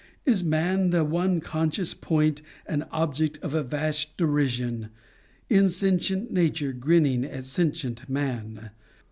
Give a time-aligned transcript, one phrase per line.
[0.25, 4.89] is man the one conscious point and object of a vast derision
[5.47, 8.71] insentient nature grinning at sentient man!